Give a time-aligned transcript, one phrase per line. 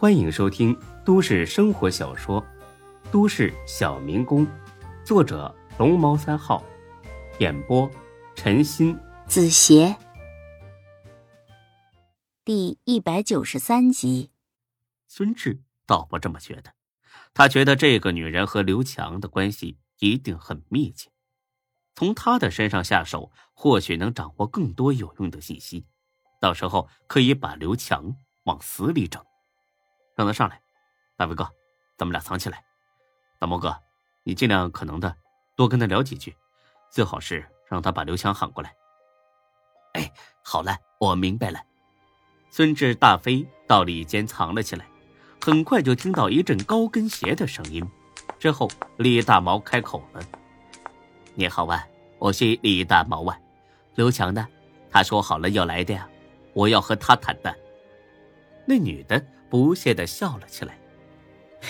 [0.00, 0.74] 欢迎收听
[1.04, 2.42] 都市生活小说
[3.10, 4.46] 《都市小民工》，
[5.04, 6.64] 作者龙猫三号，
[7.38, 7.86] 演播
[8.34, 9.94] 陈鑫、子邪，
[12.46, 14.30] 第一百九十三集。
[15.06, 16.72] 孙志倒不这么觉得，
[17.34, 21.10] 他觉得这个女人和刘强的关系一定很密切。
[21.94, 25.84] 从他的身上下手，或许能掌握更多有用的信息，
[26.40, 29.22] 到时候可以把刘强往死里整。
[30.20, 30.60] 让他上来，
[31.16, 31.50] 大伟哥，
[31.96, 32.62] 咱们俩藏起来。
[33.38, 33.74] 大毛哥，
[34.22, 35.16] 你尽量可能的
[35.56, 36.36] 多跟他聊几句，
[36.90, 38.76] 最好是让他把刘强喊过来。
[39.94, 40.12] 哎，
[40.44, 41.58] 好了，我明白了。
[42.50, 44.84] 孙志大飞到里间藏了起来，
[45.40, 47.82] 很快就听到一阵高跟鞋的声音，
[48.38, 50.22] 之后李大毛开口了
[51.34, 51.82] ：“你好啊。”
[52.20, 53.40] 我是李大毛啊，
[53.94, 54.46] 刘强呢？
[54.90, 56.06] 他说好了要来的呀，
[56.52, 57.56] 我要和他谈的。
[58.66, 59.18] 那女的
[59.50, 60.78] 不屑的笑了起来，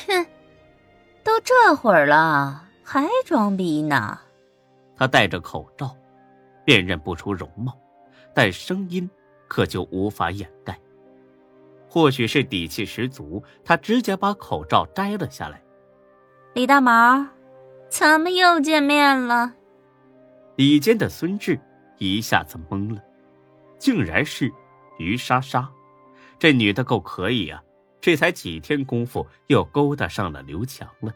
[0.07, 0.27] 哼，
[1.25, 4.21] 都这会儿了还装逼呢？
[4.97, 5.97] 他戴着口罩，
[6.65, 7.75] 辨认不出容貌，
[8.35, 9.09] 但声音
[9.49, 10.79] 可就无法掩盖。
[11.89, 15.61] 或许是底气十足，他直接把口罩摘了下来。
[16.53, 17.27] 李大毛，
[17.89, 19.55] 咱们又见面了。
[20.57, 21.59] 里间的孙志
[21.97, 23.03] 一下子懵了，
[23.79, 24.53] 竟然是
[24.99, 25.69] 于莎莎，
[26.39, 27.63] 这女的够可以啊！
[28.01, 31.15] 这才几天功夫，又勾搭上了刘强了，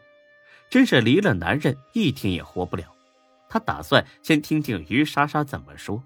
[0.69, 2.93] 真是离了男人一天也活不了。
[3.49, 6.03] 他打算先听听于莎莎怎么说。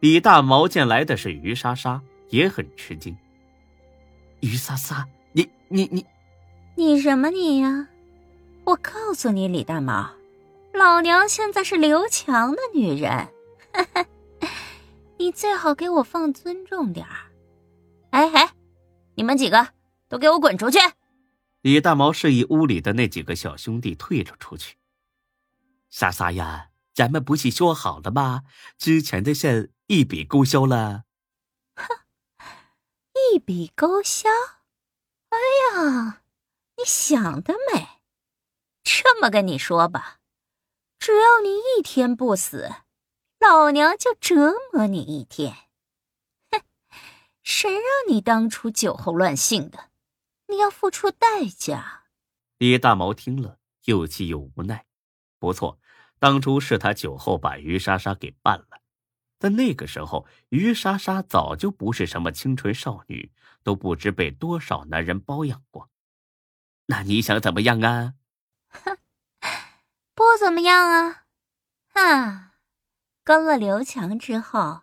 [0.00, 3.16] 李大毛见来的是于莎莎，也很吃惊。
[4.40, 6.06] 于莎莎，你你你，
[6.74, 7.88] 你什么你呀？
[8.64, 10.10] 我告诉你，李大毛。
[10.72, 13.28] 老娘现在是刘强的女人，
[15.18, 17.28] 你最好给我放尊重点儿。
[18.10, 18.50] 哎哎，
[19.16, 19.66] 你们几个
[20.10, 20.78] 都给我滚出去！
[21.60, 24.76] 李大毛示意屋里的那几个小兄弟退了出去。
[25.88, 28.42] 莎莎呀，咱们不是说好了吗？
[28.76, 31.04] 之前的事一笔勾销了。
[31.76, 31.86] 哼，
[33.32, 34.28] 一笔勾销？
[35.28, 35.38] 哎
[35.78, 36.22] 呀，
[36.76, 38.00] 你想得美！
[38.82, 40.18] 这么跟你说吧。
[40.98, 42.68] 只要你一天不死，
[43.38, 45.54] 老娘就折磨你一天。
[46.50, 46.62] 哼，
[47.44, 49.89] 谁让你当初酒后乱性的？
[50.50, 52.04] 你要付出代价。
[52.58, 54.84] 李大毛听了，又气又无奈。
[55.38, 55.78] 不错，
[56.18, 58.80] 当初是他酒后把于莎莎给办了，
[59.38, 65.88] 但那个时候于莎莎早就不是什么清纯少女，都不知被多少男人包养过。
[66.86, 68.14] 那你想怎么样啊？
[68.68, 68.98] 哼。
[70.12, 71.24] 不怎么样啊，
[71.94, 72.52] 啊，
[73.24, 74.82] 跟了刘强之后，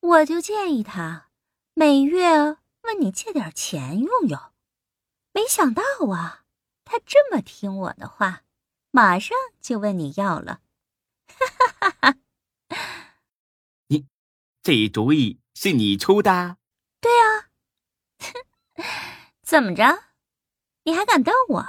[0.00, 1.28] 我就建议他
[1.74, 4.40] 每月问你借点钱用用，
[5.36, 5.82] 没想到
[6.14, 6.44] 啊，
[6.86, 8.44] 他这么听我的话，
[8.90, 10.62] 马上就问你要了，
[11.28, 12.16] 哈哈哈
[12.70, 13.18] 哈！
[13.88, 14.06] 你
[14.62, 16.56] 这主意是你出的？
[17.02, 17.50] 对啊，
[19.44, 20.04] 怎么着？
[20.84, 21.66] 你还敢瞪我？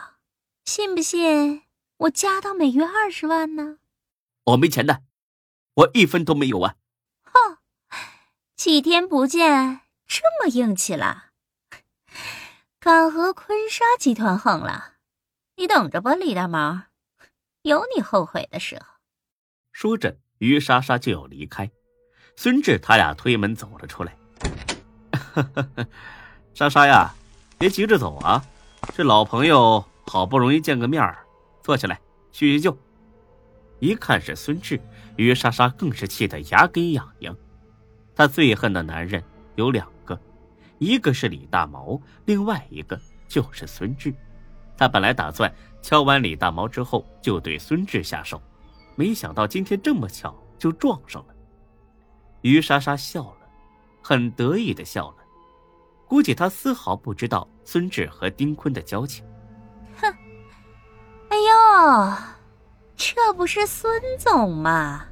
[0.64, 1.64] 信不信？
[1.98, 3.80] 我加到每月二十万呢，
[4.46, 5.04] 我没钱的，
[5.74, 6.78] 我一分都没有啊！
[7.24, 7.58] 哼，
[8.56, 11.27] 几天不见，这么硬气了，
[12.80, 14.94] 敢和坤沙集团横了？
[15.56, 16.84] 你等着吧，李大毛，
[17.64, 18.86] 有你后悔的时候。
[19.72, 21.72] 说着，于莎莎就要离开，
[22.36, 24.16] 孙志他俩推门走了出来。
[26.54, 27.14] 莎莎呀，
[27.58, 28.46] 别急着走啊，
[28.96, 31.18] 这老朋友好不容易见个面儿。
[31.64, 32.00] 坐下来
[32.32, 32.78] 叙叙旧。
[33.80, 34.80] 一看是孙志，
[35.16, 37.36] 于莎莎更是气得牙根痒痒。
[38.16, 39.24] 她最恨的男人
[39.56, 39.92] 有两，
[40.80, 44.14] 一个是李大毛，另外一个就是孙志。
[44.78, 45.52] 他本来打算
[45.82, 48.42] 敲完李大毛之后就对孙志下手，
[48.96, 51.34] 没想到今天这么巧就撞上了。
[52.42, 53.50] 于莎莎笑了，
[54.04, 55.16] 很得意的笑了，
[56.08, 59.26] 估计她丝毫不知道孙志和丁坤的交情。
[60.00, 60.08] 哼，
[61.30, 62.14] 哎呦，
[62.96, 65.06] 这不是孙总吗？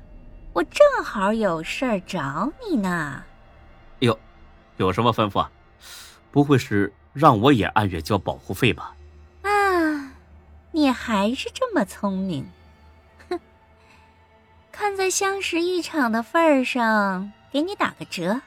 [0.53, 3.23] 我正好有事儿找你呢。
[3.99, 4.17] 有，
[4.77, 5.51] 有什么吩咐啊？
[6.35, 8.93] 不会是让我也按月交保护费吧？
[9.43, 10.11] 啊，
[10.73, 12.45] 你还是这么聪明。
[13.29, 13.39] 哼，
[14.69, 18.41] 看在相识一场的份儿上，给你打个折，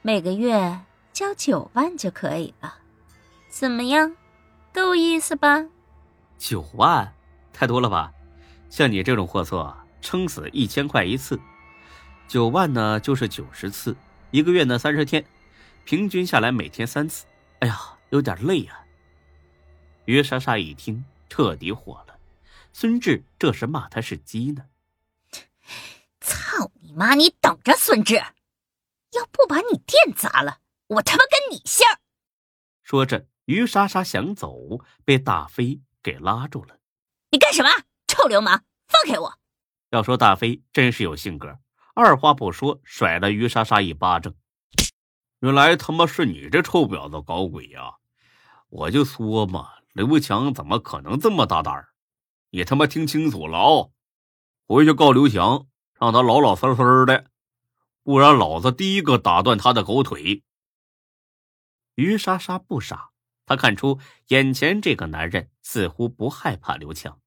[0.00, 0.80] 每个月
[1.12, 2.76] 交九万就可以了。
[3.50, 4.16] 怎么样，
[4.72, 5.66] 够意思吧？
[6.38, 7.12] 九万。
[7.52, 8.10] 太多了吧，
[8.70, 11.38] 像你这种货色，撑死一千块一次，
[12.26, 13.94] 九万呢就是九十次，
[14.30, 15.22] 一个月呢三十天，
[15.84, 17.26] 平均下来每天三次。
[17.60, 18.84] 哎呀，有点累啊。
[20.04, 22.18] 于莎莎一听，彻底火了。
[22.72, 24.64] 孙志这是骂他是鸡呢。
[26.20, 27.14] 操你妈！
[27.14, 31.86] 你等着，孙志，要不把你店砸了，我他妈跟你姓。
[32.82, 36.78] 说着，于莎莎想走，被大飞给拉住了。
[37.30, 37.68] 你干什么，
[38.06, 38.62] 臭流氓！
[38.88, 39.38] 放开我！
[39.90, 41.58] 要说大飞真是有性格，
[41.94, 44.34] 二话不说甩了于莎莎一巴掌。
[45.42, 47.96] 原来他妈是你这臭婊子搞鬼呀！
[48.68, 51.88] 我就说嘛，刘强怎么可能这么大胆儿？
[52.50, 53.90] 你他妈听清楚了哦，
[54.68, 55.66] 回去告刘强。
[55.98, 57.26] 让他老老实实的，
[58.02, 60.42] 不然老子第一个打断他的狗腿。
[61.94, 63.10] 于莎莎不傻，
[63.46, 67.20] 她看出眼前这个男人似乎不害怕刘强，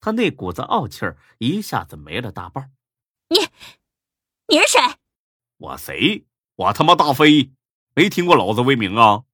[0.00, 2.72] 他那股子傲气儿一下子没了大半。
[3.28, 3.38] 你，
[4.48, 4.80] 你是谁？
[5.58, 6.26] 我谁？
[6.62, 7.50] 我他妈大飞，
[7.96, 9.24] 没听过老子威名啊！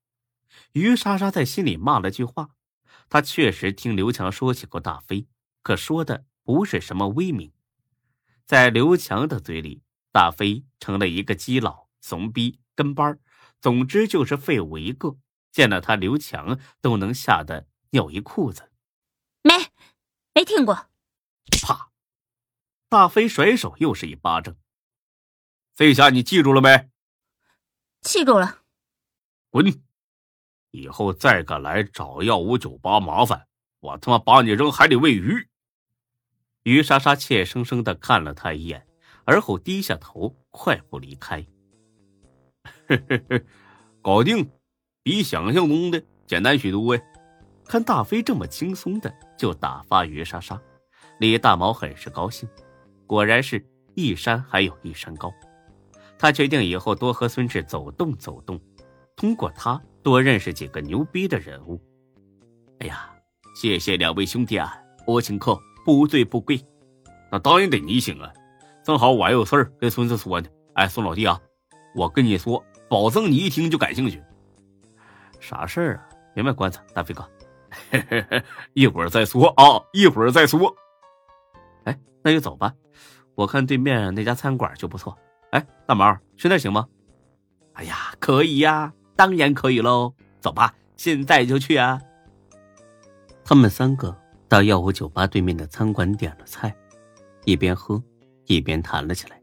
[0.72, 2.54] 于莎莎在心里骂了句话，
[3.10, 5.26] 她确实听刘强说起过大飞，
[5.62, 7.52] 可说的不是什么威名。
[8.46, 13.19] 在刘强的嘴里，大飞成了一个基佬、怂逼、跟班
[13.60, 15.19] 总之就是废物一个。
[15.50, 18.70] 见了他，刘强都能吓得尿一裤子。
[19.42, 19.52] 没，
[20.34, 20.88] 没听过。
[21.60, 21.90] 啪！
[22.88, 24.56] 大飞甩手又是一巴掌。
[25.75, 26.88] 这下你记住了没？
[28.03, 28.59] 记住了。
[29.50, 29.83] 滚！
[30.71, 33.47] 以后再敢来找耀武酒吧麻烦，
[33.81, 35.49] 我他妈把你扔海里喂鱼！
[36.62, 38.87] 于莎莎怯生生的看了他一眼，
[39.25, 41.45] 而后低下头，快步离开。
[44.03, 44.50] 搞定，
[45.03, 47.03] 比想象中的简单许多呀！
[47.65, 50.61] 看大飞这么轻松的就打发于莎莎，
[51.19, 52.49] 李大毛很是高兴。
[53.06, 55.33] 果然是一山还有一山高，
[56.19, 58.61] 他决定以后多和孙志走动走动，
[59.17, 61.81] 通过他多认识几个牛逼的人物。
[62.81, 63.11] 哎呀，
[63.55, 64.75] 谢谢两位兄弟啊，
[65.06, 65.59] 我请客。
[65.85, 66.61] 不醉不归，
[67.32, 68.31] 那当然得你请啊！
[68.85, 70.47] 正好我还有事儿跟孙子说呢。
[70.75, 71.41] 哎，孙老弟啊，
[71.94, 74.23] 我跟你说，保证你一听就感兴趣。
[75.41, 76.09] 啥事儿啊？
[76.35, 77.26] 别卖关子，大飞哥，
[78.75, 80.76] 一会儿再说啊，一会儿再说。
[81.85, 82.71] 哎，那就走吧。
[83.35, 85.17] 我看对面那家餐馆就不错。
[85.50, 86.87] 哎，大毛，去那行吗？
[87.75, 90.15] 哎呀，可以呀，当然可以喽。
[90.41, 92.00] 走吧，现在就去啊。
[93.45, 94.17] 他们三个。
[94.50, 96.75] 到耀武酒吧对面的餐馆点了菜，
[97.45, 98.03] 一边喝，
[98.47, 99.39] 一边谈了起来。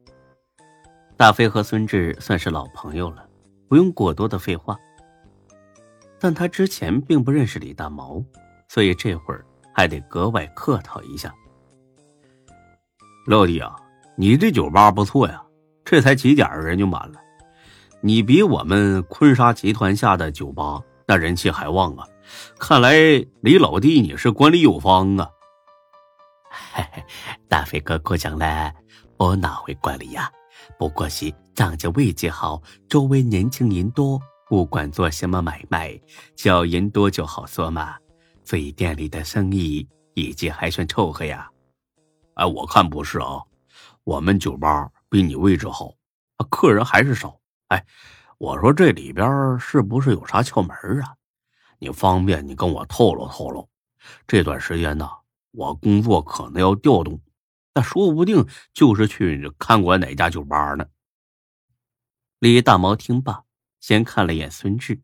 [1.15, 3.29] 大飞和孙志算是老朋友了，
[3.69, 4.75] 不用过多的废话。
[6.19, 8.19] 但他之前并不认识李大毛，
[8.67, 11.31] 所以这会儿还得格外客套一下。
[13.27, 13.75] 老弟啊，
[14.15, 15.44] 你这酒吧不错呀，
[15.85, 17.19] 这才几点人就满了，
[18.01, 22.07] 你比我们坤沙集团下的酒吧那人气还旺啊！
[22.59, 22.93] 看来
[23.41, 25.29] 李老弟你是管理有方啊！
[26.73, 27.03] 嘿嘿，
[27.47, 28.73] 大飞哥过奖了，
[29.17, 30.31] 我哪会管理呀？
[30.79, 32.59] 不过是长家位置好，
[32.89, 35.95] 周围年轻人多，不管做什么买卖，
[36.35, 37.95] 只要人多就好说嘛。
[38.43, 41.47] 所以店里的生意一直还算凑合呀。
[42.33, 43.39] 哎，我看不是啊，
[44.03, 45.95] 我们酒吧比你位置好，
[46.49, 47.39] 客人还是少。
[47.67, 47.85] 哎，
[48.37, 51.15] 我说这里边是不是有啥窍门啊？
[51.79, 53.69] 你方便你跟我透露透露，
[54.27, 55.09] 这段时间呢，
[55.51, 57.21] 我工作可能要调动，
[57.73, 60.87] 那说不定就是去看管哪家酒吧呢。
[62.39, 63.43] 李大毛听罢，
[63.79, 65.01] 先看了眼孙志，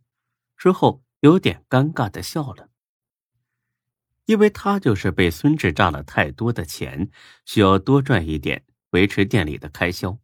[0.56, 2.70] 之后有点尴尬的笑了，
[4.26, 7.10] 因为他就是被孙志诈了太多的钱，
[7.46, 10.18] 需要多赚一点维持店里的开销，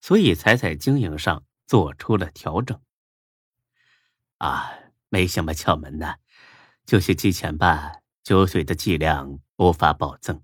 [0.00, 2.80] 所以才在经营上做出了调整。
[4.38, 4.70] 啊。
[5.10, 6.16] 没什么窍门呢，
[6.84, 7.92] 就是之前吧，
[8.24, 10.42] 酒水的剂量无法保证，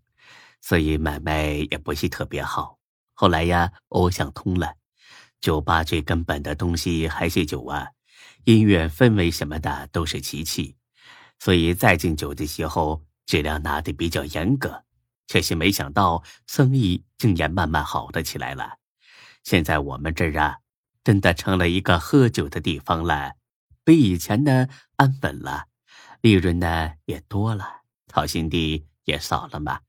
[0.61, 2.79] 所以买卖也不是特别好。
[3.15, 4.77] 后来呀，我想通了，
[5.41, 7.89] 酒吧最根本的东西还是酒啊，
[8.45, 10.73] 音乐氛围什么的都是其次，
[11.41, 14.85] 所以再进酒的时候质量拿的比较严格。
[15.31, 18.79] 可是没想到生意竟然慢慢好了起来了，
[19.45, 20.57] 现在我们这儿啊，
[21.05, 23.35] 真的成了一个喝酒的地方了。
[23.85, 25.67] 比以前呢安稳了，
[26.21, 29.83] 利润呢也多了，操心的也少了嘛。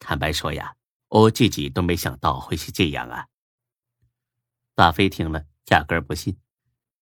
[0.00, 0.74] 坦白说呀，
[1.08, 3.26] 我自己都没想到会是这样啊。
[4.74, 6.36] 大飞听了，压根不信，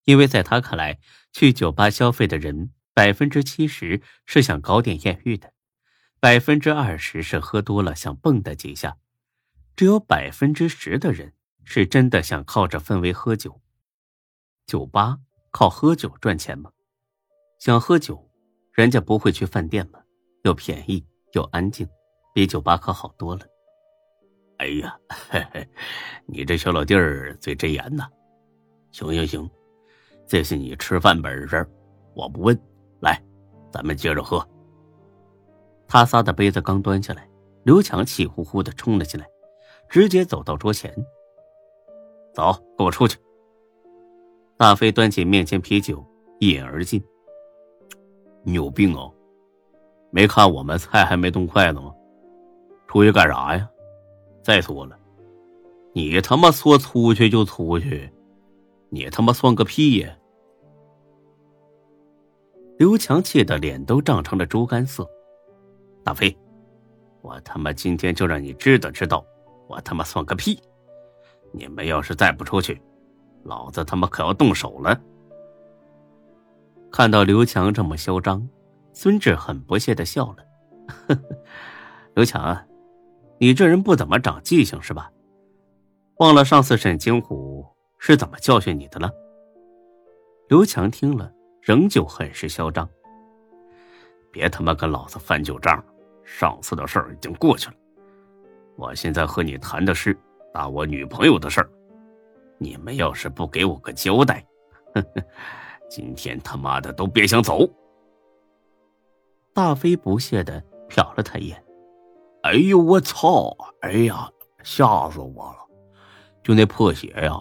[0.06, 0.98] 因为在他看来，
[1.32, 5.52] 去酒吧消费的人百分之七十是想搞点艳遇的，
[6.20, 8.96] 百分之二十是喝多了想蹦跶几下，
[9.76, 11.32] 只有百分之十的人
[11.64, 13.60] 是真的想靠着氛围喝酒。
[14.66, 15.18] 酒吧。
[15.52, 16.70] 靠喝酒赚钱吗？
[17.58, 18.30] 想喝酒，
[18.74, 19.98] 人家不会去饭店吗？
[20.44, 21.88] 又便宜又安静，
[22.34, 23.40] 比酒吧可好多了。
[24.58, 24.94] 哎呀，
[25.30, 25.66] 嘿嘿，
[26.26, 28.06] 你这小老弟儿嘴真严呐！
[28.92, 29.50] 行行行，
[30.26, 31.66] 这是你吃饭本事，
[32.14, 32.54] 我不问。
[33.00, 33.18] 来，
[33.72, 34.46] 咱们接着喝。
[35.88, 37.28] 他仨的杯子刚端下来，
[37.62, 39.26] 刘强气呼呼的冲了进来，
[39.88, 40.92] 直接走到桌前。
[42.32, 43.16] 走，跟我出去。
[44.56, 46.04] 大飞端起面前啤酒，
[46.38, 47.02] 一饮而尽。
[48.42, 49.12] 你有病哦！
[50.10, 51.94] 没看我们菜还没动筷子吗？
[52.86, 53.68] 出去干啥呀？
[54.42, 54.98] 再说了，
[55.92, 58.10] 你他妈说出去就出去，
[58.90, 60.16] 你他妈算个屁呀！
[62.78, 65.08] 刘强气得脸都涨成了猪肝色。
[66.06, 66.38] 大飞，
[67.20, 69.26] 我他妈今天就让你知道知道，
[69.66, 70.56] 我他妈算个屁！
[71.50, 72.80] 你们要是再不出去，
[73.42, 75.00] 老子他妈可要动手了！
[76.92, 78.48] 看到刘强这么嚣张，
[78.92, 80.36] 孙志很不屑的笑了
[81.08, 81.20] ：“呵呵，
[82.14, 82.56] 刘强。”
[83.38, 85.10] 你这人不怎么长记性是吧？
[86.18, 87.66] 忘了上次沈金虎
[87.98, 89.10] 是怎么教训你的了？
[90.48, 92.88] 刘强听了，仍旧很是嚣张。
[94.30, 95.84] 别他妈跟老子翻旧账，
[96.26, 97.74] 上次的事儿已经过去了。
[98.76, 100.14] 我现在和你谈的是
[100.52, 101.70] 打我女朋友的事儿。
[102.58, 104.44] 你们要是不给我个交代，
[104.94, 105.22] 呵呵，
[105.88, 107.68] 今天他妈的都别想走。
[109.54, 111.64] 大飞不屑的瞟了他一眼。
[112.42, 113.56] 哎呦我操！
[113.80, 114.30] 哎呀，
[114.62, 115.58] 吓死我了！
[116.42, 117.34] 就那破鞋呀，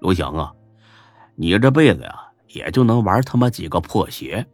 [0.00, 0.52] 刘翔啊，
[1.36, 4.44] 你这辈子呀也就能玩他妈几个破鞋，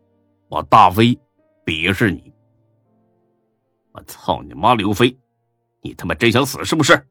[0.48, 1.18] 我大飞
[1.64, 2.32] 鄙视你！
[3.92, 5.16] 我操你妈刘飞，
[5.80, 7.06] 你他妈真想死是不是？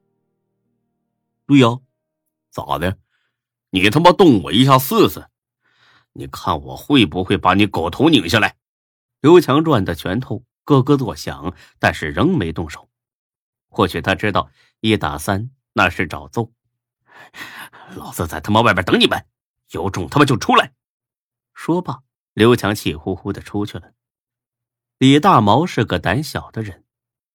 [1.46, 1.80] 对呀，
[2.50, 2.98] 咋的？
[3.70, 5.28] 你他妈动我一下试试，
[6.12, 8.56] 你看我会不会把你狗头拧下来？
[9.20, 10.44] 刘强攥的拳头。
[10.62, 12.88] 咯咯作响，但是仍没动手。
[13.70, 16.52] 或许他知道一打三那是找揍。
[17.96, 19.26] 老子在他妈外边等你们，
[19.70, 20.72] 有种他妈就出来！
[21.54, 23.92] 说罢，刘强气呼呼的出去了。
[25.00, 26.84] 李大毛是个胆小的人，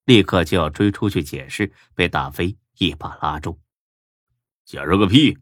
[0.06, 3.60] 立刻就要追出去解释，被大飞一把拉住。
[4.66, 5.40] 解释个屁！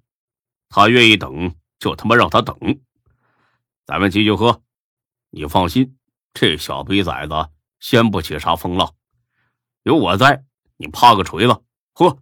[0.70, 2.58] 他愿意等就他妈让他等。
[3.86, 4.64] 咱们继续喝，
[5.32, 5.98] 你放心，
[6.34, 7.34] 这小逼崽子。
[7.82, 8.96] 掀不起啥风浪，
[9.84, 10.46] 有我在，
[10.78, 11.62] 你怕个锤子！
[11.92, 12.20] 喝。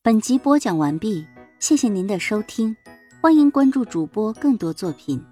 [0.00, 1.26] 本集播讲完毕，
[1.60, 2.74] 谢谢您的收听，
[3.20, 5.22] 欢迎关注主播更多作品。